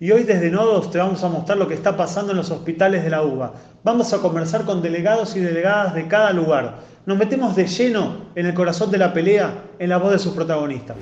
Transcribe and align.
Y 0.00 0.12
hoy 0.12 0.22
desde 0.22 0.48
Nodos 0.48 0.92
te 0.92 0.98
vamos 0.98 1.24
a 1.24 1.28
mostrar 1.28 1.58
lo 1.58 1.66
que 1.66 1.74
está 1.74 1.96
pasando 1.96 2.30
en 2.30 2.38
los 2.38 2.52
hospitales 2.52 3.02
de 3.02 3.10
la 3.10 3.24
UBA. 3.24 3.52
Vamos 3.82 4.12
a 4.12 4.22
conversar 4.22 4.64
con 4.64 4.80
delegados 4.80 5.34
y 5.34 5.40
delegadas 5.40 5.92
de 5.92 6.06
cada 6.06 6.32
lugar. 6.32 6.78
Nos 7.04 7.18
metemos 7.18 7.56
de 7.56 7.66
lleno 7.66 8.30
en 8.36 8.46
el 8.46 8.54
corazón 8.54 8.92
de 8.92 8.98
la 8.98 9.12
pelea, 9.12 9.72
en 9.76 9.88
la 9.88 9.98
voz 9.98 10.12
de 10.12 10.20
sus 10.20 10.34
protagonistas. 10.34 10.96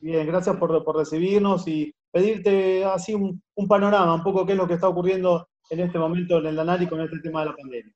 Bien, 0.00 0.24
gracias 0.28 0.56
por, 0.56 0.96
recibirnos 0.96 1.66
y 1.66 1.92
pedirte 2.12 2.84
así 2.84 3.12
un, 3.12 3.42
panorama, 3.68 4.14
un 4.14 4.22
poco 4.22 4.46
qué 4.46 4.52
es 4.52 4.58
lo 4.58 4.68
que 4.68 4.74
está 4.74 4.88
ocurriendo 4.88 5.48
en 5.68 5.80
este 5.80 5.98
momento 5.98 6.38
en 6.38 6.46
el 6.46 6.58
ANARI 6.60 6.86
con 6.86 7.00
este 7.00 7.18
tema 7.18 7.40
de 7.40 7.46
la 7.46 7.56
pandemia. 7.56 7.92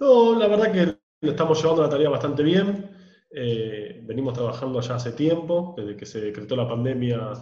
No, 0.00 0.36
la 0.36 0.48
verdad 0.48 0.72
que 0.72 0.98
lo 1.20 1.30
estamos 1.30 1.62
llevando 1.62 1.82
la 1.84 1.88
tarea 1.88 2.10
bastante 2.10 2.42
bien. 2.42 3.01
Eh, 3.34 4.02
venimos 4.04 4.34
trabajando 4.34 4.80
ya 4.80 4.96
hace 4.96 5.12
tiempo, 5.12 5.74
desde 5.76 5.96
que 5.96 6.06
se 6.06 6.20
decretó 6.20 6.54
la 6.54 6.68
pandemia 6.68 7.32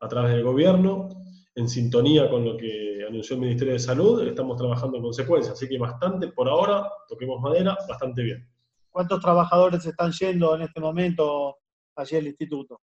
a 0.00 0.08
través 0.08 0.32
del 0.32 0.44
gobierno, 0.44 1.08
en 1.54 1.68
sintonía 1.68 2.30
con 2.30 2.44
lo 2.44 2.56
que 2.56 3.04
anunció 3.08 3.34
el 3.34 3.42
Ministerio 3.42 3.74
de 3.74 3.80
Salud, 3.80 4.26
estamos 4.26 4.56
trabajando 4.56 4.96
en 4.96 5.02
consecuencia, 5.02 5.52
así 5.52 5.68
que 5.68 5.78
bastante, 5.78 6.28
por 6.28 6.48
ahora, 6.48 6.88
toquemos 7.08 7.40
madera, 7.40 7.76
bastante 7.88 8.22
bien. 8.22 8.48
¿Cuántos 8.90 9.20
trabajadores 9.20 9.84
están 9.84 10.12
yendo 10.12 10.54
en 10.54 10.62
este 10.62 10.80
momento 10.80 11.56
allí 11.96 12.16
al 12.16 12.26
instituto? 12.26 12.80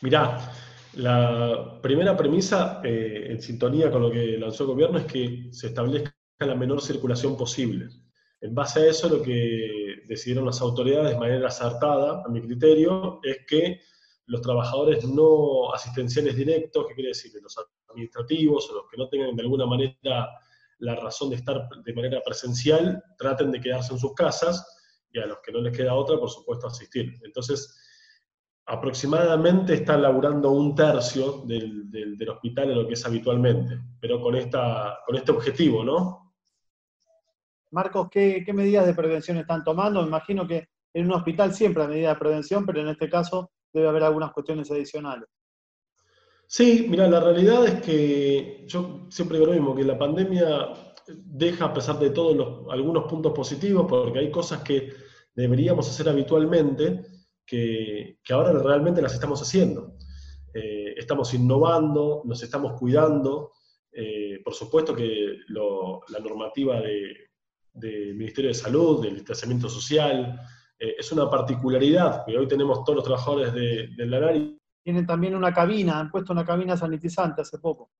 Mirá, 0.00 0.38
la 0.94 1.78
primera 1.80 2.16
premisa, 2.16 2.80
eh, 2.82 3.28
en 3.30 3.40
sintonía 3.40 3.90
con 3.90 4.02
lo 4.02 4.10
que 4.10 4.36
lanzó 4.38 4.64
el 4.64 4.70
gobierno, 4.70 4.98
es 4.98 5.06
que 5.06 5.48
se 5.52 5.68
establezca 5.68 6.12
la 6.40 6.54
menor 6.54 6.82
circulación 6.82 7.36
posible. 7.36 7.88
En 8.42 8.54
base 8.54 8.80
a 8.80 8.86
eso, 8.86 9.08
lo 9.08 9.22
que 9.22 10.02
decidieron 10.08 10.44
las 10.44 10.60
autoridades 10.60 11.10
de 11.10 11.18
manera 11.18 11.46
acertada, 11.46 12.22
a 12.26 12.28
mi 12.28 12.42
criterio, 12.42 13.20
es 13.22 13.38
que 13.46 13.80
los 14.26 14.42
trabajadores 14.42 15.04
no 15.04 15.72
asistenciales 15.72 16.36
directos, 16.36 16.86
¿qué 16.88 16.94
quiere 16.94 17.08
decir? 17.10 17.32
Los 17.40 17.56
administrativos 17.88 18.68
o 18.70 18.74
los 18.74 18.84
que 18.90 18.96
no 18.96 19.08
tengan 19.08 19.36
de 19.36 19.42
alguna 19.42 19.66
manera 19.66 20.28
la 20.78 20.96
razón 20.96 21.30
de 21.30 21.36
estar 21.36 21.68
de 21.84 21.94
manera 21.94 22.20
presencial, 22.24 23.02
traten 23.16 23.52
de 23.52 23.60
quedarse 23.60 23.92
en 23.92 24.00
sus 24.00 24.12
casas 24.14 24.66
y 25.12 25.20
a 25.20 25.26
los 25.26 25.38
que 25.38 25.52
no 25.52 25.60
les 25.60 25.76
queda 25.76 25.94
otra, 25.94 26.18
por 26.18 26.28
supuesto, 26.28 26.66
asistir. 26.66 27.14
Entonces, 27.24 27.78
aproximadamente 28.66 29.74
está 29.74 29.96
laburando 29.96 30.50
un 30.50 30.74
tercio 30.74 31.44
del, 31.46 31.88
del, 31.88 32.28
hospital 32.28 32.70
en 32.70 32.78
lo 32.82 32.88
que 32.88 32.94
es 32.94 33.06
habitualmente, 33.06 33.78
pero 34.00 34.20
con, 34.20 34.34
esta, 34.34 34.98
con 35.06 35.14
este 35.14 35.30
objetivo, 35.30 35.84
¿no? 35.84 36.21
Marcos, 37.72 38.08
¿qué, 38.10 38.44
medidas 38.52 38.86
de 38.86 38.94
prevención 38.94 39.38
están 39.38 39.64
tomando? 39.64 40.02
Me 40.02 40.08
imagino 40.08 40.46
que 40.46 40.68
en 40.92 41.06
un 41.06 41.12
hospital 41.12 41.54
siempre 41.54 41.82
hay 41.82 41.88
medidas 41.88 42.14
de 42.14 42.20
prevención, 42.20 42.66
pero 42.66 42.80
en 42.82 42.88
este 42.88 43.08
caso 43.08 43.50
debe 43.72 43.88
haber 43.88 44.04
algunas 44.04 44.32
cuestiones 44.32 44.70
adicionales. 44.70 45.26
Sí, 46.46 46.86
mira, 46.90 47.08
la 47.08 47.20
realidad 47.20 47.66
es 47.66 47.80
que 47.80 48.64
yo 48.66 49.06
siempre 49.08 49.38
digo 49.38 49.46
lo 49.46 49.58
mismo, 49.58 49.74
que 49.74 49.84
la 49.84 49.98
pandemia 49.98 50.68
deja, 51.06 51.64
a 51.64 51.72
pesar 51.72 51.98
de 51.98 52.10
todos 52.10 52.70
algunos 52.70 53.04
puntos 53.04 53.32
positivos, 53.32 53.86
porque 53.88 54.18
hay 54.18 54.30
cosas 54.30 54.62
que 54.62 54.92
deberíamos 55.34 55.88
hacer 55.88 56.10
habitualmente, 56.10 57.06
que, 57.46 58.18
ahora 58.30 58.52
realmente 58.52 59.00
las 59.00 59.14
estamos 59.14 59.40
haciendo. 59.40 59.96
Eh, 60.52 60.92
estamos 60.98 61.32
innovando, 61.32 62.20
nos 62.26 62.42
estamos 62.42 62.78
cuidando. 62.78 63.52
Eh, 63.90 64.40
por 64.44 64.52
supuesto 64.52 64.94
que 64.94 65.38
la 65.48 66.18
normativa 66.18 66.82
del 67.72 68.14
Ministerio 68.14 68.48
de 68.48 68.54
Salud, 68.54 69.02
del 69.02 69.14
distanciamiento 69.14 69.68
social, 69.68 70.40
eh, 70.78 70.94
es 70.98 71.12
una 71.12 71.30
particularidad 71.30 72.24
que 72.26 72.36
hoy 72.36 72.48
tenemos 72.48 72.84
todos 72.84 72.96
los 72.96 73.04
trabajadores 73.04 73.52
de, 73.54 73.88
del 73.96 74.14
ANARI. 74.14 74.58
Tienen 74.84 75.06
también 75.06 75.34
una 75.34 75.52
cabina, 75.52 76.00
han 76.00 76.10
puesto 76.10 76.32
una 76.32 76.44
cabina 76.44 76.76
sanitizante 76.76 77.42
hace 77.42 77.58
poco. 77.58 77.90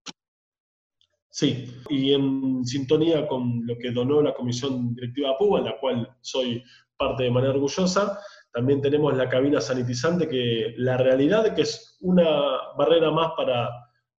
Sí, 1.30 1.66
y 1.88 2.12
en 2.12 2.64
sintonía 2.64 3.26
con 3.26 3.66
lo 3.66 3.78
que 3.78 3.90
donó 3.90 4.20
la 4.20 4.34
Comisión 4.34 4.94
Directiva 4.94 5.38
PUBA, 5.38 5.60
en 5.60 5.64
la 5.64 5.78
cual 5.78 6.16
soy 6.20 6.62
parte 6.96 7.22
de 7.22 7.30
manera 7.30 7.54
orgullosa, 7.54 8.18
también 8.52 8.82
tenemos 8.82 9.16
la 9.16 9.28
cabina 9.28 9.60
sanitizante, 9.60 10.28
que 10.28 10.74
la 10.76 10.98
realidad 10.98 11.46
es 11.46 11.52
que 11.54 11.62
es 11.62 11.96
una 12.00 12.26
barrera 12.76 13.10
más 13.10 13.32
para, 13.34 13.70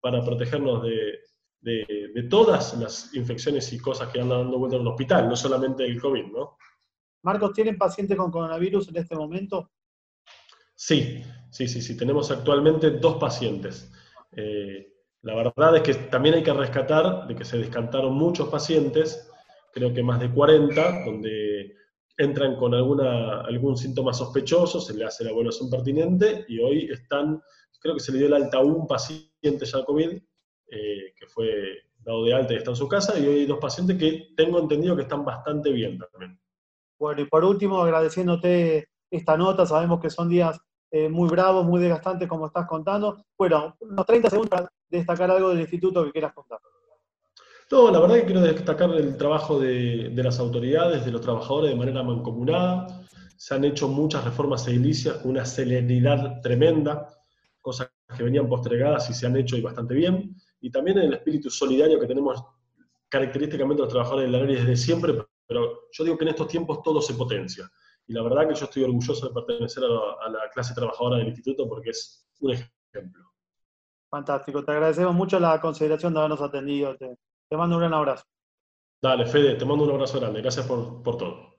para 0.01 0.25
protegernos 0.25 0.83
de, 0.85 1.19
de, 1.63 2.27
todas 2.29 2.77
las 2.79 3.15
infecciones 3.15 3.73
y 3.73 3.79
cosas 3.79 4.09
que 4.09 4.21
andan 4.21 4.43
dando 4.43 4.59
vuelta 4.59 4.77
en 4.77 4.83
un 4.83 4.89
hospital, 4.89 5.29
no 5.29 5.37
solamente 5.37 5.85
el 5.85 6.01
COVID, 6.01 6.27
¿no? 6.27 6.57
Marcos, 7.23 7.53
¿tienen 7.53 7.79
pacientes 7.79 8.17
con 8.17 8.31
coronavirus 8.31 8.89
en 8.89 8.97
este 8.97 9.15
momento? 9.15 9.71
Sí, 10.75 11.23
sí, 11.51 11.69
sí, 11.69 11.81
sí. 11.81 11.97
Tenemos 11.97 12.31
actualmente 12.33 12.91
dos 12.91 13.17
pacientes. 13.19 13.93
Eh, 14.33 14.93
la 15.23 15.35
verdad 15.37 15.77
es 15.77 15.83
que 15.83 15.95
también 15.95 16.35
hay 16.35 16.43
que 16.43 16.53
rescatar 16.53 17.29
de 17.29 17.37
que 17.37 17.45
se 17.45 17.59
descantaron 17.59 18.15
muchos 18.15 18.49
pacientes, 18.49 19.31
creo 19.73 19.95
que 19.95 20.03
más 20.03 20.19
de 20.19 20.33
40, 20.33 21.05
donde 21.05 21.77
entran 22.17 22.57
con 22.57 22.75
alguna, 22.75 23.43
algún 23.43 23.77
síntoma 23.77 24.13
sospechoso, 24.13 24.81
se 24.81 24.95
le 24.95 25.05
hace 25.05 25.23
la 25.23 25.31
evaluación 25.31 25.71
pertinente 25.71 26.45
y 26.49 26.59
hoy 26.59 26.89
están, 26.91 27.41
creo 27.81 27.95
que 27.95 28.01
se 28.01 28.11
le 28.13 28.19
dio 28.19 28.27
el 28.27 28.35
alta 28.35 28.59
a 28.59 28.63
un 28.63 28.87
paciente 28.87 29.65
ya 29.65 29.85
COVID, 29.85 30.21
eh, 30.75 31.13
que 31.15 31.27
fue 31.27 31.83
dado 31.99 32.25
de 32.25 32.35
alta 32.35 32.55
y 32.55 32.57
está 32.57 32.71
en 32.71 32.77
su 32.77 32.89
casa, 32.89 33.19
y 33.19 33.27
hoy 33.27 33.41
hay 33.41 33.47
dos 33.47 33.59
pacientes 33.59 33.99
que 33.99 34.33
tengo 34.37 34.59
entendido 34.59 34.97
que 34.97 35.03
están 35.03 35.25
bastante 35.25 35.71
bien 35.71 35.99
también. 35.99 36.41
Bueno, 36.99 37.21
y 37.21 37.27
por 37.27 37.45
último, 37.45 37.83
agradeciéndote 37.83 38.89
esta 39.11 39.37
nota, 39.37 39.67
sabemos 39.67 40.01
que 40.01 40.09
son 40.09 40.29
días 40.29 40.59
eh, 40.91 41.09
muy 41.09 41.29
bravos, 41.29 41.67
muy 41.67 41.81
desgastantes, 41.81 42.29
como 42.29 42.47
estás 42.47 42.67
contando. 42.67 43.25
Bueno, 43.37 43.77
unos 43.81 44.07
30 44.07 44.31
segundos 44.31 44.51
para 44.51 44.73
destacar 44.89 45.31
algo 45.31 45.51
del 45.51 45.61
instituto 45.61 46.05
que 46.05 46.13
quieras 46.13 46.33
contar. 46.33 46.59
No, 47.71 47.91
la 47.91 48.01
verdad 48.01 48.17
que 48.17 48.27
quiero 48.27 48.41
destacar 48.43 48.91
el 48.91 49.17
trabajo 49.17 49.59
de, 49.59 50.11
las 50.15 50.39
autoridades, 50.39 51.05
de 51.07 51.11
los 51.11 51.23
trabajadores 51.23 51.71
de 51.71 51.77
manera 51.77 52.03
mancomunada. 52.03 52.87
Se 53.37 53.55
han 53.55 53.65
hecho 53.65 53.89
muchas 53.89 54.25
reformas 54.25 54.69
edilicias 54.69 55.17
con 55.17 55.33
una 55.33 55.45
celeridad 55.47 56.41
tremenda, 56.43 57.09
cosas 57.63 57.91
que 58.15 58.23
venían 58.23 58.49
postergadas 58.49 59.09
y 59.09 59.15
se 59.15 59.27
han 59.27 59.37
hecho 59.37 59.57
y 59.57 59.63
bastante 59.63 59.95
bien. 59.95 60.37
Y 60.63 60.71
también 60.71 60.97
el 60.99 61.13
espíritu 61.13 61.51
solidario 61.51 62.01
que 62.01 62.07
tenemos 62.07 62.43
característicamente 63.09 63.83
los 63.83 63.91
trabajadores 63.91 64.31
de 64.31 64.39
la 64.39 64.45
ley 64.45 64.57
desde 64.57 64.77
siempre, 64.77 65.15
pero 65.47 65.89
yo 65.93 66.05
digo 66.05 66.17
que 66.17 66.25
en 66.25 66.31
estos 66.31 66.49
tiempos 66.49 66.83
todo 66.83 67.03
se 67.03 67.13
potencia. 67.15 67.71
Y 68.07 68.15
la 68.15 68.23
verdad 68.23 68.49
que 68.49 68.55
yo 68.55 68.65
estoy 68.65 68.85
orgulloso 68.85 69.29
de 69.29 69.35
pertenecer 69.35 69.85
a 69.85 70.31
la 70.31 70.49
clase 70.51 70.75
trabajadora 70.75 71.19
del 71.19 71.29
instituto 71.29 71.69
porque 71.69 71.91
es 71.91 72.27
un 72.41 72.53
ejemplo. 72.53 73.33
Fantástico, 74.11 74.65
te 74.65 74.73
agradecemos 74.73 75.15
mucho 75.15 75.39
la 75.39 75.61
consideración 75.61 76.15
de 76.15 76.21
habernos 76.21 76.41
atendido. 76.41 76.97
Te 76.97 77.57
mando 77.57 77.77
un 77.77 77.81
gran 77.81 77.95
abrazo. 77.95 78.25
Dale, 79.03 79.27
Fede, 79.27 79.57
te 79.57 79.65
mando 79.65 79.85
un 79.85 79.91
abrazo 79.91 80.21
grande. 80.21 80.41
Gracias 80.41 80.67
por, 80.67 81.03
todo. 81.03 81.57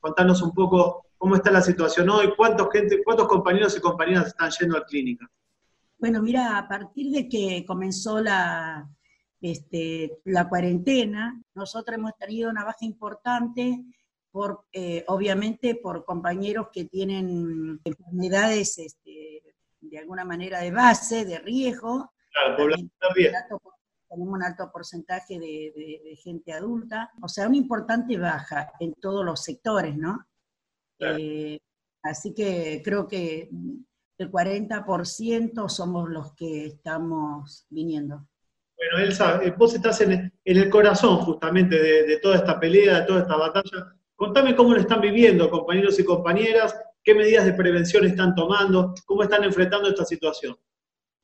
Contanos 0.00 0.42
un 0.42 0.52
poco 0.52 1.06
cómo 1.18 1.36
está 1.36 1.50
la 1.50 1.62
situación 1.62 2.08
hoy, 2.10 2.32
cuántos, 2.36 2.68
gente, 2.72 3.02
cuántos 3.04 3.28
compañeros 3.28 3.76
y 3.76 3.80
compañeras 3.80 4.28
están 4.28 4.50
yendo 4.50 4.76
a 4.76 4.84
clínica. 4.84 5.26
Bueno, 5.98 6.22
mira, 6.22 6.58
a 6.58 6.68
partir 6.68 7.10
de 7.10 7.28
que 7.28 7.64
comenzó 7.66 8.20
la, 8.20 8.88
este, 9.40 10.18
la 10.24 10.48
cuarentena, 10.48 11.42
nosotros 11.54 11.96
hemos 11.96 12.16
tenido 12.18 12.50
una 12.50 12.64
baja 12.64 12.84
importante, 12.84 13.84
por, 14.30 14.66
eh, 14.70 15.02
obviamente 15.08 15.76
por 15.76 16.04
compañeros 16.04 16.68
que 16.70 16.84
tienen 16.84 17.80
enfermedades 17.82 18.76
este, 18.76 19.42
de 19.80 19.98
alguna 19.98 20.26
manera 20.26 20.60
de 20.60 20.70
base, 20.70 21.24
de 21.24 21.38
riesgo. 21.38 22.12
Claro, 22.30 22.68
tenemos 24.08 24.34
un 24.34 24.42
alto 24.42 24.70
porcentaje 24.72 25.38
de, 25.38 26.18
gente 26.22 26.52
adulta, 26.52 27.10
o 27.22 27.28
sea, 27.28 27.48
una 27.48 27.56
importante 27.56 28.18
baja 28.18 28.72
en 28.80 28.94
todos 28.94 29.24
los 29.24 29.42
sectores, 29.42 29.96
¿no? 29.96 30.26
Eh, 30.98 31.58
así 32.02 32.32
que 32.34 32.80
creo 32.84 33.06
que 33.06 33.50
el 34.18 34.30
40% 34.30 35.68
somos 35.68 36.08
los 36.08 36.32
que 36.34 36.66
estamos 36.66 37.66
viniendo. 37.68 38.26
Bueno, 38.76 38.98
Elsa, 39.04 39.42
eh, 39.42 39.54
vos 39.56 39.74
estás 39.74 40.00
en, 40.00 40.32
el 40.44 40.70
corazón 40.70 41.18
justamente 41.18 41.80
de, 41.80 42.04
de, 42.04 42.18
toda 42.18 42.36
esta 42.36 42.58
pelea, 42.58 43.00
de 43.00 43.06
toda 43.06 43.20
esta 43.20 43.36
batalla. 43.36 43.94
Contame 44.14 44.56
cómo 44.56 44.72
lo 44.72 44.80
están 44.80 45.00
viviendo, 45.00 45.50
compañeros 45.50 45.98
y 45.98 46.04
compañeras, 46.04 46.74
¿Qué 47.06 47.14
medidas 47.14 47.44
de 47.44 47.52
prevención 47.52 48.04
están 48.04 48.34
tomando? 48.34 48.92
¿Cómo 49.04 49.22
están 49.22 49.44
enfrentando 49.44 49.88
esta 49.88 50.04
situación? 50.04 50.58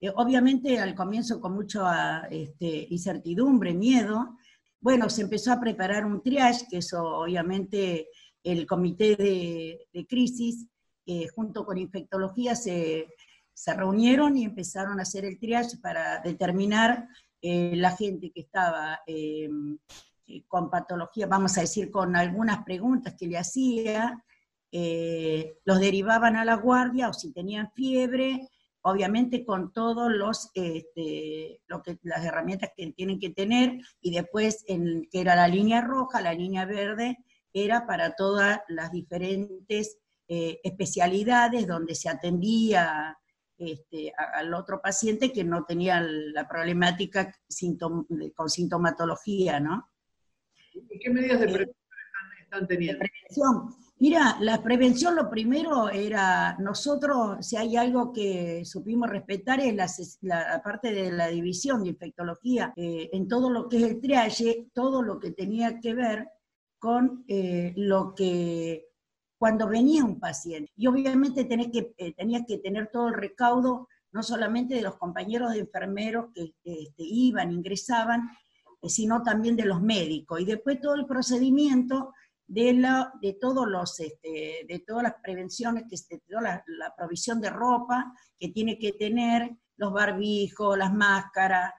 Eh, 0.03 0.11
obviamente 0.17 0.81
al 0.81 0.97
comienzo 0.97 1.41
con 1.41 1.55
mucha 1.55 2.23
este, 2.23 2.89
incertidumbre, 2.91 3.73
miedo. 3.73 4.37
Bueno, 4.81 5.09
se 5.09 5.23
empezó 5.23 5.53
a 5.53 5.61
preparar 5.61 6.05
un 6.05 6.21
triage, 6.21 6.67
que 6.69 6.79
eso 6.79 7.21
obviamente 7.21 8.09
el 8.43 8.67
comité 8.67 9.15
de, 9.15 10.07
crisis 10.09 10.67
eh, 11.07 11.29
junto 11.29 11.65
con 11.65 11.79
infectología 11.79 12.57
se, 12.57 13.07
reunieron 13.77 14.37
y 14.37 14.45
empezaron 14.45 14.99
a 14.99 15.03
hacer 15.03 15.25
el 15.25 15.39
triage 15.39 15.79
para 15.79 16.19
determinar 16.19 17.07
eh, 17.41 17.77
la 17.77 17.97
gente 17.97 18.33
que 18.33 18.41
estaba 18.41 18.99
con 20.49 20.69
patología, 20.69 21.29
vamos 21.29 21.57
a 21.59 21.61
decir, 21.61 21.93
con 21.93 22.17
algunas 22.17 22.65
preguntas 22.65 23.15
que 23.17 23.29
le 23.29 23.39
hacía, 23.39 24.25
los 24.73 25.79
derivaban 25.79 26.35
a 26.35 26.45
la 26.45 26.57
guardia 26.57 27.09
o 27.09 27.13
si 27.13 27.33
tenían 27.33 27.71
fiebre, 27.73 28.49
obviamente 28.83 29.45
con 29.45 29.73
todos 29.73 30.13
los 30.13 30.51
este, 30.55 31.61
lo 31.67 31.83
que, 31.83 31.99
las 32.03 32.25
herramientas 32.25 32.71
que 32.77 32.93
tienen 32.93 33.19
que 33.19 33.31
tener, 33.31 33.79
y 34.01 34.15
después 34.15 34.65
en, 34.69 35.09
que 35.11 35.21
era 35.21 35.35
la 35.35 35.49
línea 35.49 35.81
roja, 35.81 36.21
la 36.21 36.35
línea 36.35 36.65
verde, 36.65 37.19
era 37.53 37.87
para 37.87 38.15
todas 38.15 38.61
las 38.69 38.91
diferentes 38.93 39.99
eh, 40.29 40.61
especialidades 40.65 41.67
donde 41.67 41.95
se 41.95 42.09
atendía 42.09 43.19
este, 43.59 44.13
al 44.17 44.55
otro 44.55 44.81
paciente 44.81 45.33
que 45.33 45.45
no 45.45 45.65
tenía 45.65 46.01
la 46.01 46.49
problemática 46.49 47.33
con 48.35 48.49
sintomatología, 48.49 49.61
¿no? 49.61 49.89
¿Y 50.73 50.99
qué 50.99 51.11
medidas 51.11 51.41
de 51.41 51.47
prevención 51.47 51.77
están, 52.41 52.67
teniendo? 52.67 53.01
prevención. 53.01 53.77
Mira, 54.03 54.37
la 54.41 54.61
prevención 54.61 55.15
lo 55.15 55.31
primero 55.31 55.89
era, 55.89 56.57
nosotros, 56.59 57.47
si 57.47 57.57
hay 57.57 57.77
algo 57.77 58.13
que 58.13 58.65
supimos 58.65 59.09
respetar 59.09 59.61
es 59.61 60.19
la, 60.23 60.61
parte 60.61 60.93
de 60.93 61.13
la 61.13 61.29
división 61.29 61.85
de 61.85 61.91
infectología, 61.91 62.73
eh, 62.75 63.11
en 63.13 63.29
todo 63.29 63.49
lo 63.49 63.69
que 63.69 63.77
es 63.77 63.83
el 63.85 64.01
triage, 64.01 64.67
todo 64.75 65.03
lo 65.03 65.21
que 65.21 65.31
tenía 65.31 65.79
que 65.79 65.95
ver 65.95 66.29
con 66.81 67.25
eh, 67.29 67.75
lo 67.77 68.13
que 68.17 68.89
cuando 69.39 69.69
venía 69.69 70.05
un 70.05 70.19
paciente. 70.19 70.73
Y 70.75 70.89
obviamente 70.89 71.45
tenés 71.45 71.69
que, 71.69 71.95
eh, 71.97 72.13
tenías 72.13 72.43
que 72.45 72.59
tener 72.59 72.91
todo 72.93 73.07
el 73.07 73.15
recaudo, 73.15 73.87
no 74.11 74.25
solamente 74.25 74.75
de 74.75 74.83
los 74.83 74.97
compañeros 74.97 75.53
de 75.53 75.61
enfermeros 75.61 76.33
que 76.35 76.55
este, 76.65 77.05
iban, 77.05 77.53
ingresaban, 77.53 78.31
eh, 78.83 78.89
sino 78.89 79.23
también 79.23 79.55
de 79.55 79.65
los 79.65 79.81
médicos. 79.81 80.41
Y 80.41 80.45
después 80.45 80.81
todo 80.81 80.97
el 80.97 81.07
procedimiento 81.07 82.13
de, 82.53 82.75
la, 82.75 83.13
de, 83.21 83.35
todos 83.41 83.67
los, 83.67 83.99
este, 83.99 84.67
de 84.69 84.85
todas 84.87 85.05
las 85.05 85.15
prevenciones, 85.23 85.85
que, 85.89 85.97
de 86.15 86.23
toda 86.29 86.63
la, 86.67 86.95
provisión 86.97 87.41
de 87.41 87.49
ropa 87.49 88.13
que 88.39 88.49
tiene 88.49 88.79
que 88.79 88.93
tener, 88.93 89.51
los 89.77 89.93
barbijos, 89.93 90.77
las 90.77 90.93
máscaras. 90.93 91.73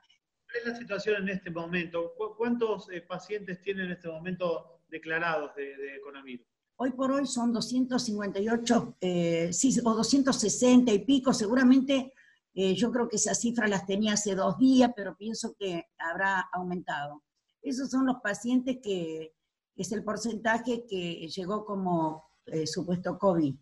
¿Cuál 0.46 0.58
es 0.58 0.68
la 0.68 0.76
situación 0.76 1.24
en 1.24 1.30
este 1.30 1.52
momento? 1.52 2.14
¿Cuántos 2.38 2.90
eh, 2.92 3.02
pacientes 3.02 3.62
tienen 3.62 3.86
en 3.86 3.92
este 3.92 4.08
momento 4.08 4.82
declarados 4.90 5.56
de, 5.56 5.78
de 5.78 6.02
coronavirus? 6.02 6.48
Hoy 6.78 6.92
por 6.92 7.12
hoy 7.12 7.28
son 7.28 7.54
258, 7.54 8.98
eh, 9.00 9.54
sí, 9.54 9.80
o 9.86 9.94
260 9.94 10.92
y 10.92 11.06
pico, 11.06 11.32
seguramente 11.32 12.14
eh, 12.56 12.74
yo 12.74 12.92
creo 12.92 13.08
que 13.08 13.18
esa 13.18 13.36
cifra 13.36 13.68
las 13.68 13.86
tenía 13.86 14.14
hace 14.14 14.34
dos 14.34 14.58
días, 14.58 14.92
pero 14.96 15.16
pienso 15.16 15.56
que 15.58 15.86
habrá 16.00 16.42
aumentado. 16.52 17.24
Esos 17.62 17.92
son 17.92 18.08
los 18.08 18.18
pacientes 18.22 18.78
que 18.82 19.34
es 19.76 19.92
el 19.92 20.04
porcentaje 20.04 20.86
que 20.88 21.28
llegó 21.28 21.66
como 21.66 22.30
eh, 22.46 22.68
supuesto 22.68 23.18
COVID. 23.18 23.56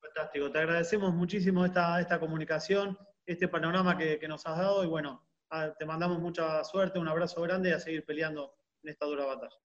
Fantástico, 0.00 0.50
te 0.50 0.58
agradecemos 0.58 1.14
muchísimo 1.14 1.64
esta, 1.64 2.00
esta 2.00 2.18
comunicación, 2.18 2.98
este 3.24 3.48
panorama 3.48 3.96
que, 3.96 4.18
que 4.18 4.28
nos 4.28 4.44
has 4.46 4.58
dado 4.58 4.84
y 4.84 4.88
bueno, 4.88 5.22
te 5.78 5.84
mandamos 5.84 6.18
mucha 6.18 6.64
suerte, 6.64 6.98
un 6.98 7.08
abrazo 7.08 7.42
grande 7.42 7.70
y 7.70 7.72
a 7.72 7.80
seguir 7.80 8.04
peleando 8.04 8.54
en 8.82 8.90
esta 8.90 9.06
dura 9.06 9.26
batalla. 9.26 9.56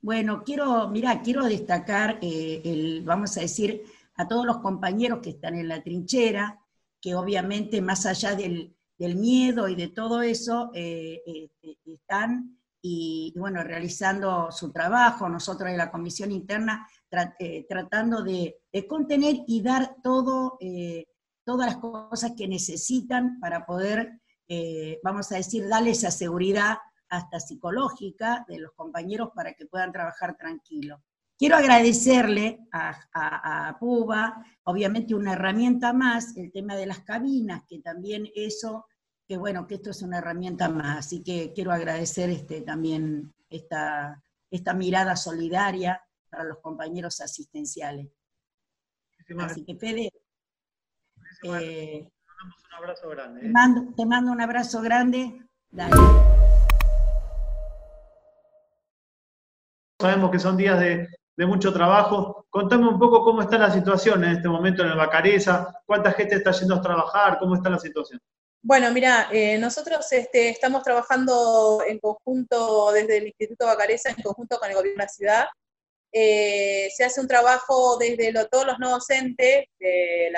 Bueno, 0.00 0.42
quiero, 0.44 0.88
mira, 0.88 1.22
quiero 1.22 1.44
destacar, 1.44 2.18
eh, 2.20 2.60
el, 2.64 3.02
vamos 3.04 3.36
a 3.36 3.40
decir, 3.40 3.82
a 4.16 4.28
todos 4.28 4.44
los 4.44 4.58
compañeros 4.58 5.20
que 5.20 5.30
están 5.30 5.54
en 5.54 5.68
la 5.68 5.82
trinchera, 5.82 6.60
que 7.00 7.14
obviamente 7.14 7.80
más 7.80 8.06
allá 8.06 8.34
del, 8.34 8.74
miedo 8.98 9.68
y 9.68 9.74
de 9.74 9.88
todo 9.88 10.22
eso, 10.22 10.70
eh, 10.74 11.50
están 11.84 12.58
y, 12.86 13.32
bueno, 13.34 13.64
realizando 13.64 14.50
su 14.50 14.70
trabajo, 14.70 15.26
nosotros 15.26 15.70
en 15.70 15.78
la 15.78 15.90
comisión 15.90 16.30
interna 16.30 16.86
tratando 17.66 18.22
de, 18.22 18.60
contener 18.86 19.36
y 19.46 19.62
dar 19.62 19.96
todo, 20.02 20.58
todas 21.46 21.66
las 21.66 21.76
cosas 21.78 22.32
que 22.36 22.46
necesitan 22.46 23.40
para 23.40 23.64
poder, 23.64 24.20
vamos 25.02 25.32
a 25.32 25.36
decir, 25.36 25.66
darle 25.66 25.92
esa 25.92 26.10
seguridad 26.10 26.76
hasta 27.08 27.40
psicológica 27.40 28.44
de 28.48 28.58
los 28.58 28.72
compañeros 28.72 29.30
para 29.34 29.54
que 29.54 29.64
puedan 29.64 29.90
trabajar 29.90 30.36
tranquilo. 30.36 31.02
Quiero 31.38 31.56
agradecerle 31.56 32.68
a, 32.70 33.76
Puba, 33.80 34.44
obviamente 34.64 35.14
una 35.14 35.32
herramienta 35.32 35.94
más, 35.94 36.36
el 36.36 36.52
tema 36.52 36.76
de 36.76 36.84
las 36.84 37.00
cabinas, 37.00 37.62
que 37.66 37.80
también 37.80 38.28
eso, 38.34 38.86
que 39.26 39.36
bueno, 39.36 39.66
que 39.66 39.76
esto 39.76 39.90
es 39.90 40.02
una 40.02 40.18
herramienta 40.18 40.68
más, 40.68 40.98
así 40.98 41.22
que 41.22 41.52
quiero 41.54 41.72
agradecer 41.72 42.30
este, 42.30 42.60
también 42.60 43.32
esta, 43.48 44.22
esta 44.50 44.74
mirada 44.74 45.16
solidaria 45.16 46.02
para 46.28 46.44
los 46.44 46.58
compañeros 46.58 47.20
asistenciales. 47.20 48.08
Así 49.38 49.64
que 49.64 49.76
Fede, 49.76 50.10
eh, 51.44 52.06
un 52.68 52.74
abrazo 52.76 53.08
grande. 53.08 53.40
Te, 53.40 53.46
¿eh? 53.46 53.50
mando, 53.50 53.94
te 53.94 54.06
mando 54.06 54.32
un 54.32 54.40
abrazo 54.40 54.82
grande. 54.82 55.40
Dale. 55.70 55.96
Sabemos 59.98 60.30
que 60.30 60.38
son 60.38 60.56
días 60.56 60.78
de, 60.78 61.08
mucho 61.46 61.72
trabajo. 61.72 62.46
Contame 62.50 62.86
un 62.88 62.98
poco 62.98 63.24
cómo 63.24 63.42
está 63.42 63.58
la 63.58 63.70
situación 63.70 64.24
en 64.24 64.32
este 64.32 64.48
momento 64.48 64.82
en 64.82 64.90
el 64.90 64.96
Bacareza, 64.96 65.80
cuánta 65.86 66.12
gente 66.12 66.36
está 66.36 66.52
yendo 66.52 66.74
a 66.74 66.82
trabajar, 66.82 67.38
cómo 67.38 67.54
está 67.54 67.70
la 67.70 67.78
situación. 67.78 68.20
Bueno, 68.66 68.90
mira, 68.92 69.28
eh, 69.30 69.58
nosotros 69.58 70.10
este, 70.10 70.48
estamos 70.48 70.82
trabajando 70.82 71.82
en 71.86 71.98
conjunto 71.98 72.92
desde 72.92 73.18
el 73.18 73.26
Instituto 73.26 73.66
Bacareza, 73.66 74.08
en 74.08 74.22
conjunto 74.22 74.58
con 74.58 74.70
el 74.70 74.74
gobierno 74.74 75.00
de 75.00 75.04
la 75.04 75.12
ciudad. 75.12 75.46
Eh, 76.10 76.88
se 76.96 77.04
hace 77.04 77.20
un 77.20 77.28
trabajo 77.28 77.98
desde 77.98 78.32
todos 78.50 78.66
los 78.66 78.78
no 78.78 78.88
docentes, 78.88 79.66
de 79.78 80.32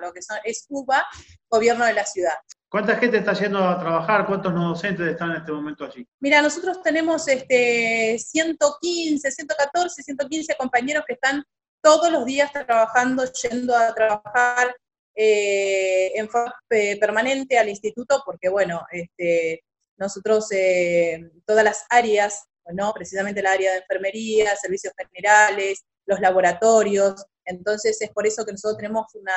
lo 0.00 0.10
que 0.14 0.22
son, 0.22 0.38
es 0.44 0.64
UBA, 0.70 1.04
gobierno 1.50 1.84
de 1.84 1.92
la 1.92 2.06
ciudad. 2.06 2.32
¿Cuánta 2.70 2.96
gente 2.96 3.18
está 3.18 3.34
yendo 3.34 3.62
a 3.62 3.78
trabajar? 3.78 4.26
¿Cuántos 4.26 4.54
no 4.54 4.70
docentes 4.70 5.08
están 5.08 5.32
en 5.32 5.36
este 5.36 5.52
momento 5.52 5.84
allí? 5.84 6.08
Mira, 6.20 6.40
nosotros 6.40 6.82
tenemos 6.82 7.28
este 7.28 8.18
115, 8.18 9.30
114, 9.30 10.02
115 10.02 10.56
compañeros 10.56 11.04
que 11.06 11.12
están 11.12 11.44
todos 11.82 12.10
los 12.10 12.24
días 12.24 12.50
trabajando, 12.54 13.22
yendo 13.32 13.76
a 13.76 13.94
trabajar 13.94 14.74
eh, 15.16 16.12
en 16.14 16.28
forma 16.28 16.54
permanente 16.68 17.58
al 17.58 17.70
instituto, 17.70 18.22
porque 18.24 18.50
bueno, 18.50 18.84
este, 18.92 19.64
nosotros 19.96 20.46
eh, 20.52 21.30
todas 21.46 21.64
las 21.64 21.86
áreas, 21.88 22.44
¿no? 22.72 22.92
precisamente 22.92 23.42
la 23.42 23.52
área 23.52 23.72
de 23.72 23.78
enfermería, 23.78 24.54
servicios 24.56 24.92
generales, 24.96 25.84
los 26.04 26.20
laboratorios, 26.20 27.24
entonces 27.46 28.00
es 28.00 28.10
por 28.10 28.26
eso 28.26 28.44
que 28.44 28.52
nosotros 28.52 28.76
tenemos 28.76 29.06
una 29.14 29.32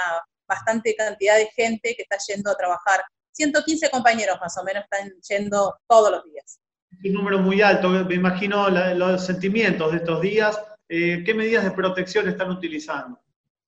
bastante 0.47 0.95
cantidad 0.95 1.37
de 1.37 1.47
gente 1.55 1.95
que 1.95 2.03
está 2.03 2.17
yendo 2.27 2.51
a 2.51 2.57
trabajar 2.57 3.01
115 3.31 3.89
compañeros 3.89 4.37
más 4.41 4.57
o 4.57 4.63
menos 4.63 4.83
están 4.83 5.11
yendo 5.29 5.77
todos 5.87 6.11
los 6.11 6.23
días. 6.25 6.59
Un 7.03 7.13
número 7.13 7.39
muy 7.39 7.61
alto, 7.61 7.89
me 7.89 8.15
imagino 8.15 8.69
los 8.69 9.25
sentimientos 9.25 9.91
de 9.91 9.97
estos 9.99 10.21
días. 10.21 10.59
Eh, 10.89 11.23
¿Qué 11.23 11.33
medidas 11.33 11.63
de 11.63 11.71
protección 11.71 12.27
están 12.27 12.49
utilizando? 12.49 13.19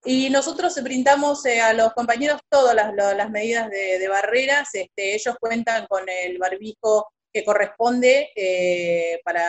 Y 0.04 0.30
nosotros 0.30 0.82
brindamos 0.84 1.46
eh, 1.46 1.62
a 1.62 1.74
los 1.74 1.94
compañeros 1.94 2.42
todas 2.50 2.76
las, 2.76 3.30
medidas 3.30 3.70
de, 3.70 4.08
barreras. 4.08 4.70
Este, 4.74 5.16
ellos 5.16 5.36
cuentan 5.40 5.86
con 5.88 6.04
el 6.08 6.38
barbijo 6.38 7.08
que 7.32 7.46
corresponde 7.46 8.30
eh, 8.36 9.22
para 9.24 9.46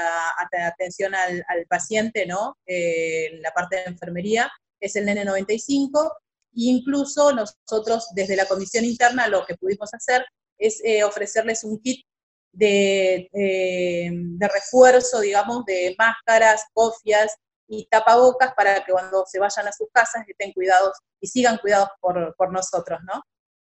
atención 0.67 1.15
al, 1.15 1.67
paciente, 1.69 2.27
¿no? 2.27 2.57
la 2.67 3.51
parte 3.53 3.77
de 3.77 3.83
enfermería 3.87 4.51
es 4.79 4.95
el 4.95 5.07
N95 5.07 6.13
incluso 6.55 7.33
nosotros 7.33 8.09
desde 8.15 8.37
la 8.37 8.47
comisión 8.47 8.85
interna 8.85 9.29
lo 9.29 9.45
que 9.47 9.57
pudimos 9.57 9.93
hacer 9.95 10.25
es 10.59 10.81
eh, 10.85 11.03
ofrecerles 11.03 11.65
un 11.65 11.81
kit 11.81 12.05
eh, 12.61 13.29
de, 13.33 14.49
refuerzo, 14.49 15.21
digamos, 15.21 15.65
de 15.65 15.95
máscaras, 15.99 16.67
cofias 16.75 17.35
y 17.69 17.87
tapabocas 17.91 18.55
para 18.55 18.85
que 18.85 18.93
cuando 18.93 19.25
se 19.27 19.39
vayan 19.39 19.69
a 19.69 19.73
sus 19.73 19.89
casas 19.93 20.25
estén 20.27 20.53
cuidados 20.53 20.99
y 21.21 21.27
sigan 21.27 21.59
cuidados 21.59 21.89
por, 22.01 22.35
por 22.37 22.53
nosotros, 22.53 23.01
¿no? 23.05 23.23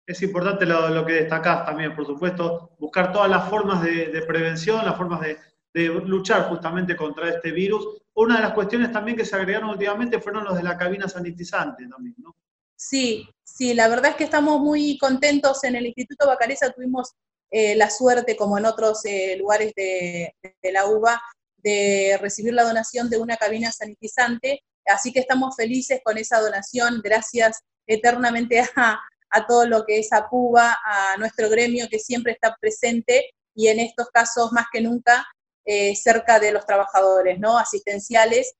Es 0.05 0.21
importante 0.21 0.65
lo, 0.65 1.05
que 1.05 1.13
destacás 1.13 1.65
también, 1.65 1.93
por 1.93 2.05
supuesto, 2.05 2.71
buscar 2.79 3.11
todas 3.11 3.29
las 3.29 3.49
formas 3.49 3.83
de, 3.83 4.07
de 4.07 4.21
prevención, 4.21 4.85
las 4.85 4.95
formas 4.95 5.19
de, 5.19 5.37
de 5.73 5.87
luchar 5.87 6.49
justamente 6.49 6.95
contra 6.95 7.29
este 7.29 7.51
virus. 7.51 8.01
Una 8.13 8.37
de 8.37 8.41
las 8.41 8.53
cuestiones 8.53 8.91
también 8.91 9.17
que 9.17 9.25
se 9.25 9.35
agregaron 9.35 9.69
últimamente 9.69 10.19
fueron 10.19 10.45
los 10.45 10.55
de 10.55 10.63
la 10.63 10.77
cabina 10.77 11.07
sanitizante 11.07 11.87
también, 11.87 12.15
¿no? 12.19 12.35
Sí, 12.75 13.27
sí, 13.43 13.73
la 13.73 13.87
verdad 13.87 14.11
es 14.11 14.17
que 14.17 14.23
estamos 14.23 14.59
muy 14.59 14.97
contentos 14.97 15.63
en 15.63 15.75
el 15.75 15.87
Instituto 15.87 16.27
Bacareza, 16.27 16.71
tuvimos 16.71 17.13
eh, 17.49 17.75
la 17.75 17.89
suerte, 17.89 18.35
como 18.35 18.57
en 18.57 18.65
otros 18.65 19.03
eh, 19.05 19.35
lugares 19.37 19.73
de, 19.75 20.35
la 20.71 20.85
UBA, 20.85 21.19
de 21.67 22.17
recibir 22.21 22.53
la 22.53 22.63
donación 22.63 23.09
de 23.09 23.17
una 23.17 23.35
cabina 23.35 23.71
sanitizante, 23.71 24.63
así 24.85 25.11
que 25.11 25.19
estamos 25.19 25.55
felices 25.55 25.99
con 26.01 26.17
esa 26.17 26.39
donación, 26.39 27.01
gracias 27.03 27.59
eternamente 27.85 28.63
a, 28.75 28.99
todo 29.47 29.67
lo 29.67 29.85
que 29.85 29.99
es 29.99 30.13
a 30.13 30.27
Cuba, 30.29 30.77
a 30.85 31.17
nuestro 31.17 31.49
gremio 31.49 31.87
que 31.89 31.99
siempre 31.99 32.31
está 32.31 32.55
presente 32.61 33.31
y 33.53 33.67
en 33.67 33.79
estos 33.79 34.07
casos 34.13 34.51
más 34.53 34.67
que 34.71 34.79
nunca 34.79 35.27
eh, 35.65 35.93
cerca 35.95 36.39
de 36.39 36.53
los 36.53 36.65
trabajadores, 36.65 37.37
¿no? 37.37 37.57
Asistenciales. 37.57 38.53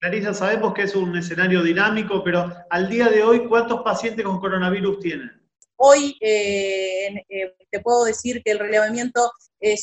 Clarisa, 0.00 0.32
sabemos 0.32 0.72
que 0.74 0.82
es 0.82 0.94
un 0.94 1.16
escenario 1.16 1.62
dinámico, 1.62 2.22
pero 2.22 2.48
al 2.70 2.88
día 2.88 3.08
de 3.08 3.24
hoy, 3.24 3.48
¿cuántos 3.48 3.82
pacientes 3.82 4.24
con 4.24 4.38
coronavirus 4.38 5.00
tienen? 5.00 5.30
Hoy 5.76 6.16
eh, 6.20 7.24
te 7.70 7.80
puedo 7.80 8.04
decir 8.04 8.40
que 8.44 8.52
el 8.52 8.60
relevamiento 8.60 9.32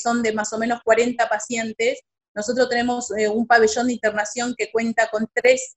son 0.02 0.24
de 0.24 0.32
más 0.32 0.54
o 0.54 0.58
menos 0.58 0.80
40 0.84 1.28
pacientes. 1.28 2.00
Nosotros 2.40 2.70
tenemos 2.70 3.12
un 3.12 3.46
pabellón 3.46 3.88
de 3.88 3.94
internación 3.94 4.56
que 4.58 4.72
cuenta 4.72 5.10
con 5.10 5.30
tres 5.34 5.76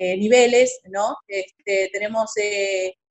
niveles, 0.00 0.80
¿no? 0.90 1.16
Este, 1.28 1.90
tenemos 1.92 2.32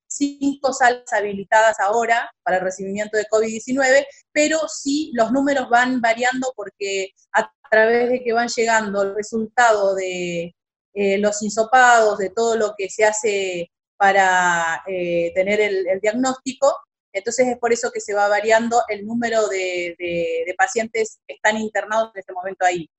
cinco 0.07 0.73
salas 0.73 1.11
habilitadas 1.11 1.79
ahora 1.79 2.29
para 2.43 2.57
el 2.57 2.63
recibimiento 2.63 3.17
de 3.17 3.25
COVID-19, 3.25 4.05
pero 4.31 4.59
sí 4.67 5.11
los 5.13 5.31
números 5.31 5.69
van 5.69 6.01
variando 6.01 6.51
porque 6.55 7.09
a 7.33 7.51
través 7.69 8.09
de 8.09 8.23
que 8.23 8.33
van 8.33 8.47
llegando 8.47 9.01
el 9.01 9.15
resultado 9.15 9.95
de 9.95 10.55
eh, 10.93 11.17
los 11.19 11.41
insopados, 11.43 12.17
de 12.17 12.29
todo 12.29 12.55
lo 12.55 12.73
que 12.77 12.89
se 12.89 13.05
hace 13.05 13.71
para 13.97 14.83
eh, 14.87 15.31
tener 15.35 15.59
el, 15.59 15.85
diagnóstico, 16.01 16.73
entonces 17.17 17.47
es 17.47 17.57
por 17.57 17.73
eso 17.73 17.91
que 17.91 18.01
se 18.01 18.13
va 18.13 18.27
variando 18.27 18.81
el 18.87 19.05
número 19.05 19.47
de, 19.47 19.95
de 19.97 20.55
pacientes 20.57 21.19
que 21.27 21.35
están 21.35 21.57
internados 21.57 22.11
en 22.13 22.19
este 22.19 22.33
momento 22.33 22.65
ahí. 22.65 22.89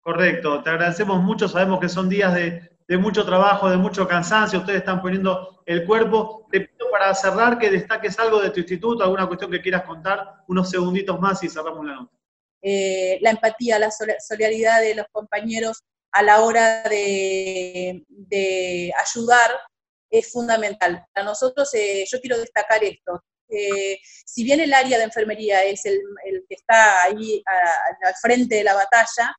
Correcto, 0.00 0.62
te 0.62 0.70
agradecemos 0.70 1.22
mucho, 1.22 1.48
sabemos 1.48 1.80
que 1.80 1.88
son 1.88 2.08
días 2.08 2.34
de, 2.34 2.74
de 2.86 2.98
mucho 2.98 3.24
trabajo, 3.24 3.70
de 3.70 3.76
mucho 3.76 4.06
cansancio, 4.06 4.58
ustedes 4.58 4.80
están 4.80 5.00
poniendo 5.00 5.62
el 5.66 5.86
cuerpo. 5.86 6.46
Te 6.50 6.60
pido 6.60 6.90
para 6.90 7.14
cerrar 7.14 7.58
que 7.58 7.70
destaques 7.70 8.18
algo 8.18 8.40
de 8.40 8.50
tu 8.50 8.60
instituto, 8.60 9.02
alguna 9.02 9.26
cuestión 9.26 9.50
que 9.50 9.62
quieras 9.62 9.84
contar, 9.84 10.44
unos 10.48 10.70
segunditos 10.70 11.18
más 11.18 11.42
y 11.42 11.48
cerramos 11.48 11.84
la 11.86 11.94
nota. 11.94 12.12
Eh, 12.62 13.18
la 13.20 13.30
empatía, 13.30 13.78
la 13.78 13.90
solidaridad 13.90 14.80
de 14.80 14.94
los 14.94 15.06
compañeros 15.12 15.82
a 16.12 16.22
la 16.22 16.42
hora 16.42 16.82
de, 16.84 18.02
ayudar 19.00 19.50
es 20.10 20.30
fundamental. 20.30 21.04
Para 21.12 21.26
nosotros, 21.26 21.72
eh, 21.74 22.04
yo 22.10 22.20
quiero 22.20 22.38
destacar 22.38 22.84
esto. 22.84 23.22
Eh, 23.48 23.98
si 24.24 24.44
bien 24.44 24.60
el 24.60 24.72
área 24.72 24.98
de 24.98 25.04
enfermería 25.04 25.62
es 25.64 25.84
el, 25.84 26.00
que 26.48 26.54
está 26.54 27.02
ahí 27.04 27.42
al 28.04 28.14
frente 28.20 28.56
de 28.56 28.64
la 28.64 28.74
batalla, 28.74 29.34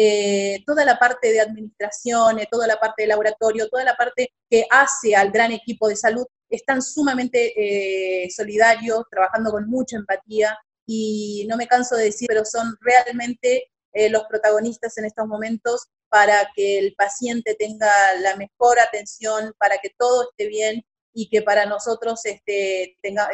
eh, 0.00 0.62
toda 0.66 0.84
la 0.84 0.98
parte 0.98 1.32
de 1.32 1.40
administración, 1.40 2.38
eh, 2.38 2.48
toda 2.50 2.66
la 2.66 2.78
parte 2.78 3.02
de 3.02 3.08
laboratorio, 3.08 3.68
toda 3.68 3.84
la 3.84 3.96
parte 3.96 4.32
que 4.48 4.64
hace 4.70 5.16
al 5.16 5.30
gran 5.30 5.50
equipo 5.52 5.88
de 5.88 5.96
salud, 5.96 6.24
están 6.48 6.82
sumamente 6.82 7.52
eh, 7.56 8.30
solidarios, 8.30 9.04
trabajando 9.10 9.50
con 9.50 9.68
mucha 9.68 9.96
empatía 9.96 10.56
y 10.86 11.46
no 11.48 11.56
me 11.56 11.66
canso 11.66 11.96
de 11.96 12.04
decir, 12.04 12.28
pero 12.28 12.44
son 12.44 12.76
realmente 12.80 13.70
los 14.10 14.22
protagonistas 14.28 14.96
en 14.98 15.06
estos 15.06 15.26
momentos 15.26 15.88
para 16.08 16.52
que 16.54 16.78
el 16.78 16.94
paciente 16.94 17.56
tenga 17.58 17.90
la 18.20 18.36
mejor 18.36 18.78
atención, 18.78 19.52
para 19.58 19.78
que 19.78 19.90
todo 19.98 20.30
esté 20.30 20.46
bien 20.46 20.84
y 21.18 21.28
que 21.28 21.42
para 21.42 21.66
nosotros 21.66 22.24
este, 22.24 22.96
tenga, 23.02 23.28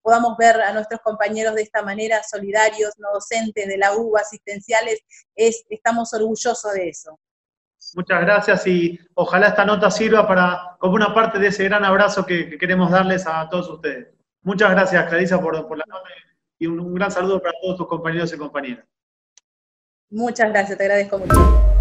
podamos 0.00 0.36
ver 0.36 0.60
a 0.60 0.72
nuestros 0.72 1.00
compañeros 1.00 1.56
de 1.56 1.62
esta 1.62 1.82
manera, 1.82 2.22
solidarios, 2.22 2.92
no 2.98 3.08
docentes 3.12 3.66
de 3.66 3.76
la 3.76 3.96
U, 3.96 4.16
asistenciales, 4.16 5.00
es, 5.34 5.64
estamos 5.68 6.14
orgullosos 6.14 6.72
de 6.74 6.90
eso. 6.90 7.18
Muchas 7.94 8.20
gracias 8.20 8.66
y 8.68 9.00
ojalá 9.14 9.48
esta 9.48 9.64
nota 9.64 9.90
sirva 9.90 10.28
para 10.28 10.76
como 10.78 10.94
una 10.94 11.12
parte 11.12 11.40
de 11.40 11.48
ese 11.48 11.64
gran 11.64 11.84
abrazo 11.84 12.24
que, 12.24 12.56
queremos 12.56 12.92
darles 12.92 13.26
a 13.26 13.48
todos 13.50 13.68
ustedes. 13.68 14.14
Muchas 14.42 14.70
gracias, 14.70 15.08
Clarisa, 15.08 15.40
por, 15.40 15.54
la 15.56 15.84
nota 15.88 16.08
y 16.56 16.68
un, 16.68 16.78
un 16.78 16.94
gran 16.94 17.10
saludo 17.10 17.42
para 17.42 17.54
todos 17.60 17.78
tus 17.78 17.88
compañeros 17.88 18.32
y 18.32 18.38
compañeras. 18.38 18.84
Muchas 20.08 20.50
gracias, 20.50 20.78
te 20.78 20.84
agradezco 20.84 21.18
mucho. 21.18 21.73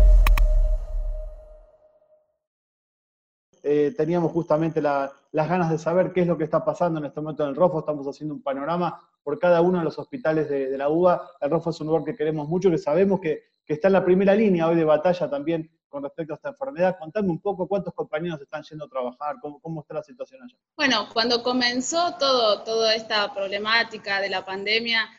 Eh, 3.66 3.94
teníamos 3.96 4.34
justamente 4.34 4.82
las 4.82 5.14
ganas 5.32 5.72
de 5.72 5.78
saber 5.78 6.12
qué 6.12 6.22
es 6.22 6.28
lo 6.28 6.38
que 6.38 6.44
está 6.44 6.66
pasando 6.66 7.00
en 7.00 7.06
este 7.06 7.22
momento 7.22 7.44
en 7.44 7.50
el 7.50 7.56
ROFO. 7.56 7.80
Estamos 7.80 8.06
haciendo 8.06 8.36
un 8.36 8.44
panorama 8.44 9.00
por 9.24 9.40
cada 9.40 9.62
uno 9.62 9.80
de 9.80 9.86
los 9.86 9.98
hospitales 9.98 10.50
de, 10.50 10.78
la 10.78 10.90
UBA. 10.90 11.32
El 11.40 11.50
ROFO 11.50 11.70
es 11.70 11.80
un 11.80 11.88
lugar 11.88 12.04
que 12.04 12.16
queremos 12.16 12.50
mucho, 12.50 12.70
que 12.70 12.78
sabemos 12.78 13.22
que, 13.22 13.54
está 13.66 13.88
en 13.88 13.94
la 13.94 14.04
primera 14.04 14.36
línea 14.36 14.68
hoy 14.68 14.76
de 14.76 14.84
batalla 14.84 15.30
también 15.30 15.72
con 15.88 16.04
respecto 16.04 16.34
a 16.34 16.36
esta 16.36 16.50
enfermedad. 16.50 16.98
Contame 17.00 17.30
un 17.30 17.40
poco 17.40 17.68
cuántos 17.68 17.94
compañeros 17.94 18.42
están 18.42 18.62
yendo 18.64 18.86
a 18.86 18.90
trabajar, 18.90 19.38
cómo, 19.42 19.82
está 19.82 19.94
la 19.94 20.04
situación 20.04 20.44
allá. 20.44 20.58
Bueno, 20.76 21.08
cuando 21.14 21.42
comenzó 21.42 22.18
todo, 22.18 22.64
toda 22.64 22.94
esta 22.94 23.34
problemática 23.34 24.20
de 24.20 24.30
la 24.30 24.44
pandemia, 24.44 25.10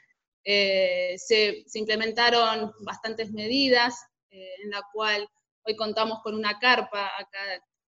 eh, 0.44 1.14
se, 1.16 1.64
implementaron 1.72 2.72
bastantes 2.80 3.32
medidas, 3.32 4.04
eh, 4.30 4.50
en 4.62 4.70
la 4.70 4.82
cual 4.92 5.26
hoy 5.64 5.74
contamos 5.74 6.20
con 6.22 6.34
una 6.34 6.58
carpa 6.58 7.06
acá 7.18 7.38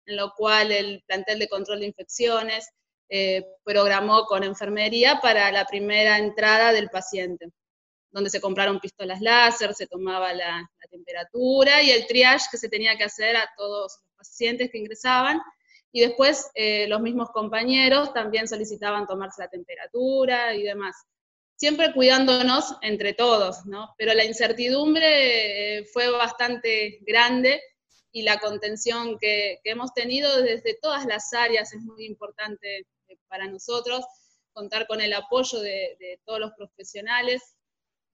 en 0.07 0.15
lo 0.15 0.33
cual 0.35 0.71
el 0.71 1.03
plantel 1.05 1.37
de 1.37 1.49
control 1.49 1.81
de 1.81 1.87
infecciones 1.87 2.69
eh, 3.09 3.45
programó 3.63 4.25
con 4.25 4.43
enfermería 4.43 5.19
para 5.21 5.51
la 5.51 5.65
primera 5.65 6.17
entrada 6.17 6.71
del 6.71 6.89
paciente, 6.89 7.49
donde 8.11 8.29
se 8.29 8.41
compraron 8.41 8.79
pistolas 8.79 9.21
láser, 9.21 9.73
se 9.73 9.87
tomaba 9.87 10.33
la, 10.33 10.69
temperatura 10.89 11.81
y 11.81 11.91
el 11.91 12.07
triage 12.07 12.47
que 12.49 12.57
se 12.57 12.69
tenía 12.69 12.97
que 12.97 13.03
hacer 13.03 13.35
a 13.35 13.49
todos 13.57 13.81
los 13.81 14.15
pacientes 14.15 14.71
que 14.71 14.77
ingresaban. 14.77 15.41
Y 15.91 15.99
después 15.99 16.49
eh, 16.55 16.87
los 16.87 17.01
mismos 17.01 17.29
compañeros 17.31 18.13
también 18.13 18.47
solicitaban 18.47 19.05
tomarse 19.05 19.41
la 19.41 19.49
temperatura 19.49 20.55
y 20.55 20.63
demás. 20.63 20.95
Siempre 21.57 21.91
cuidándonos 21.93 22.77
entre 22.81 23.13
todos, 23.13 23.65
¿no? 23.65 23.93
Pero 23.97 24.13
la 24.13 24.23
incertidumbre 24.23 25.79
eh, 25.79 25.85
fue 25.91 26.09
bastante 26.09 26.99
grande 27.01 27.61
y 28.17 28.23
la 28.23 28.39
contención 28.39 29.19
que, 29.19 29.59
hemos 29.63 29.93
tenido 29.93 30.41
desde 30.41 30.73
todas 30.81 31.05
las 31.05 31.31
áreas 31.33 31.71
es 31.71 31.81
muy 31.81 32.03
importante 32.07 32.79
eh, 32.79 33.17
para 33.27 33.45
nosotros, 33.45 34.03
contar 34.53 34.87
con 34.87 35.01
el 35.01 35.13
apoyo 35.13 35.59
de, 35.59 36.19
todos 36.25 36.39
los 36.39 36.51
profesionales. 36.53 37.43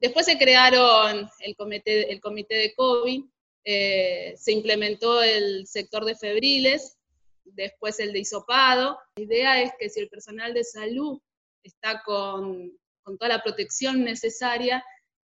Después 0.01 0.25
se 0.25 0.37
crearon 0.37 1.29
el 1.39 1.55
comité, 1.55 2.11
el 2.11 2.19
comité 2.19 2.55
de 2.55 2.73
COVID, 2.75 3.23
eh, 3.63 4.33
se 4.35 4.51
implementó 4.51 5.23
el 5.23 5.67
sector 5.67 6.03
de 6.03 6.17
febriles, 6.17 6.97
después 7.45 7.97
el 8.01 8.11
de 8.11 8.19
hisopado. 8.19 8.99
La 9.15 9.23
idea 9.23 9.61
es 9.61 9.71
que 9.79 9.89
si 9.89 10.01
el 10.01 10.09
personal 10.09 10.53
de 10.53 10.65
salud 10.65 11.21
está 11.63 12.03
con, 12.03 12.77
con 13.03 13.17
toda 13.17 13.29
la 13.29 13.41
protección 13.41 14.03
necesaria, 14.03 14.83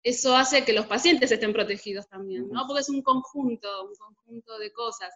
eso 0.04 0.36
hace 0.36 0.66
que 0.66 0.74
los 0.74 0.86
pacientes 0.86 1.32
estén 1.32 1.54
protegidos 1.54 2.08
también, 2.08 2.50
¿no? 2.50 2.66
Porque 2.68 2.82
es 2.82 2.90
un 2.90 3.02
conjunto, 3.02 3.68
un 3.86 3.96
conjunto 3.96 4.58
de 4.60 4.72
cosas. 4.74 5.14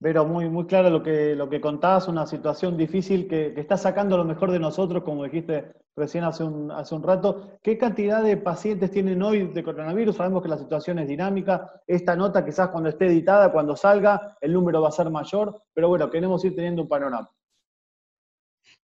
Pero 0.00 0.26
muy, 0.26 0.50
muy 0.50 0.66
claro 0.66 0.90
lo 0.90 1.02
que, 1.02 1.34
lo 1.34 1.48
que 1.48 1.62
contás, 1.62 2.08
una 2.08 2.26
situación 2.26 2.76
difícil 2.76 3.26
que, 3.26 3.54
está 3.56 3.78
sacando 3.78 4.18
lo 4.18 4.24
mejor 4.24 4.50
de 4.50 4.58
nosotros, 4.58 5.02
como 5.02 5.24
dijiste 5.24 5.72
recién 5.96 6.24
hace 6.24 6.44
un, 6.44 6.70
hace 6.70 6.94
un 6.94 7.02
rato. 7.02 7.58
¿Qué 7.62 7.78
cantidad 7.78 8.22
de 8.22 8.36
pacientes 8.36 8.90
tienen 8.90 9.22
hoy 9.22 9.46
de 9.46 9.64
coronavirus? 9.64 10.16
Sabemos 10.16 10.42
que 10.42 10.48
la 10.48 10.58
situación 10.58 10.98
es 10.98 11.08
dinámica. 11.08 11.80
Esta 11.86 12.16
nota 12.16 12.44
quizás 12.44 12.68
cuando 12.68 12.90
esté 12.90 13.06
editada, 13.06 13.50
cuando 13.50 13.76
salga, 13.76 14.36
el 14.42 14.52
número 14.52 14.82
va 14.82 14.88
a 14.88 14.92
ser 14.92 15.08
mayor, 15.08 15.62
pero 15.72 15.88
bueno, 15.88 16.10
queremos 16.10 16.44
ir 16.44 16.54
teniendo 16.54 16.82
un 16.82 16.88
panorama. 16.88 17.30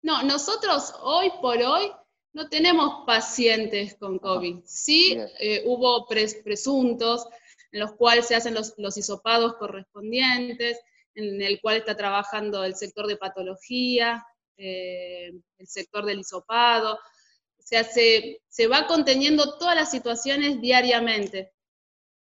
No, 0.02 0.22
nosotros 0.22 0.94
hoy 1.02 1.32
por 1.42 1.56
hoy 1.56 1.90
no 2.38 2.48
tenemos 2.48 3.04
pacientes 3.04 3.96
con 3.96 4.20
COVID. 4.20 4.60
Sí 4.64 5.18
eh, 5.40 5.64
hubo 5.66 6.06
presuntos 6.06 7.26
en 7.72 7.80
los 7.80 7.92
cuales 7.94 8.28
se 8.28 8.36
hacen 8.36 8.54
los, 8.54 8.74
los 8.78 8.96
hisopados 8.96 9.56
correspondientes, 9.56 10.78
en 11.16 11.42
el 11.42 11.60
cual 11.60 11.78
está 11.78 11.96
trabajando 11.96 12.62
el 12.62 12.76
sector 12.76 13.08
de 13.08 13.16
patología, 13.16 14.24
eh, 14.56 15.32
el 15.58 15.66
sector 15.66 16.04
del 16.04 16.20
hisopado. 16.20 16.94
O 16.94 17.62
sea, 17.62 17.82
se, 17.82 18.40
va 18.70 18.86
conteniendo 18.86 19.58
todas 19.58 19.74
las 19.74 19.90
situaciones 19.90 20.60
diariamente. 20.60 21.50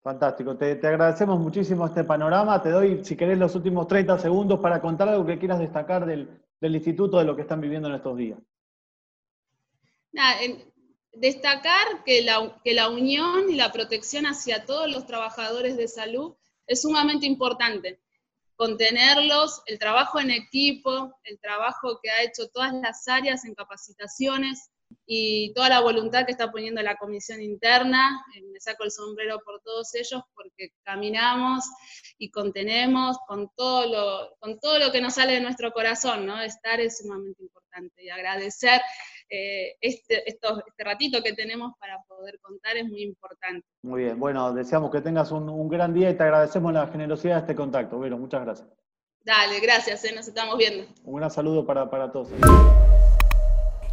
Fantástico, 0.02 0.58
te, 0.58 0.72
agradecemos 0.72 1.40
muchísimo 1.40 1.86
este 1.86 2.04
panorama. 2.04 2.60
Te 2.64 2.72
doy, 2.72 3.06
si 3.06 3.16
querés, 3.16 3.38
los 3.38 3.54
últimos 3.54 3.88
30 3.88 4.18
segundos 4.18 4.60
para 4.62 4.82
contar 4.82 5.10
algo 5.10 5.28
que 5.28 5.38
quieras 5.38 5.60
destacar 5.60 6.08
del, 6.08 6.42
del 6.60 6.76
instituto 6.76 7.20
de 7.20 7.26
lo 7.26 7.36
que 7.36 7.44
están 7.44 7.62
viviendo 7.62 7.88
en 7.88 7.96
estos 7.96 8.18
días 8.18 8.40
destacar 11.14 12.04
que 12.06 12.22
la, 12.22 12.60
que 12.64 12.74
la 12.74 12.90
unión 12.90 13.50
y 13.50 13.56
la 13.56 13.72
protección 13.72 14.26
hacia 14.26 14.66
todos 14.66 14.90
los 14.92 15.06
trabajadores 15.06 15.78
de 15.78 15.88
salud 15.88 16.36
es 16.68 16.82
sumamente 16.82 17.26
importante. 17.26 18.02
Contenerlos, 18.56 19.62
el 19.68 19.78
trabajo 19.78 20.20
en 20.20 20.32
equipo, 20.32 21.14
el 21.24 21.40
trabajo 21.40 22.00
que 22.02 22.10
ha 22.10 22.24
hecho 22.24 22.50
todas 22.50 22.74
las 22.74 23.08
áreas 23.08 23.46
en 23.46 23.54
capacitaciones 23.54 24.72
y 25.06 25.54
toda 25.54 25.70
la 25.70 25.82
voluntad 25.82 26.26
que 26.26 26.32
está 26.32 26.52
poniendo 26.52 26.82
la 26.82 26.98
comisión 26.98 27.42
interna. 27.42 28.26
Eh, 28.36 28.42
me 28.52 28.60
saco 28.60 28.84
el 28.84 28.92
sombrero 28.92 29.40
por 29.44 29.62
todos 29.62 29.94
ellos 29.96 30.22
porque 30.34 30.74
caminamos 30.84 31.66
y 32.18 32.32
contenemos 32.32 33.18
con 33.28 33.50
todo 33.56 33.86
lo, 33.88 34.36
con 34.40 34.60
todo 34.60 34.80
lo 34.80 34.92
que 34.92 35.02
nos 35.02 35.16
sale 35.16 35.34
de 35.34 35.42
nuestro 35.42 35.72
corazón, 35.72 36.26
¿no? 36.26 36.42
Estar 36.42 36.80
es 36.80 37.00
sumamente 37.00 37.44
importante 37.44 38.04
y 38.04 38.10
agradecer 38.10 38.82
eh, 39.29 39.75
este, 39.81 40.29
este 40.29 40.84
ratito 40.84 41.22
que 41.22 41.34
tenemos 41.34 41.74
para 41.79 42.01
poder 42.07 42.39
contar 42.39 42.77
es 42.77 42.86
muy 42.86 43.03
importante. 43.03 43.65
Muy 43.84 44.03
bien, 44.03 44.19
bueno, 44.19 44.53
deseamos 44.53 44.91
que 44.91 45.01
tengas 45.01 45.31
un, 45.31 45.67
gran 45.69 45.93
día 45.93 46.10
y 46.10 46.17
te 46.17 46.24
agradecemos 46.24 46.74
la 46.74 46.88
generosidad 46.88 47.36
de 47.36 47.41
este 47.41 47.55
contacto. 47.55 47.98
Bueno, 47.98 48.17
muchas 48.17 48.41
gracias. 48.43 48.67
Dale, 49.24 49.60
gracias, 49.60 50.03
eh, 50.05 50.13
nos 50.15 50.27
estamos 50.27 50.57
viendo. 50.57 50.86
Un 51.03 51.17
gran 51.17 51.29
saludo 51.29 51.65
para, 51.65 51.89
para 51.89 52.12
todos. 52.12 52.29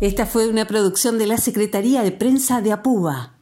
Esta 0.00 0.26
fue 0.26 0.48
una 0.48 0.66
producción 0.66 1.18
de 1.18 1.26
la 1.26 1.38
Secretaría 1.38 2.02
de 2.02 2.12
Prensa 2.12 2.60
de 2.60 2.72
Apúa. 2.72 3.33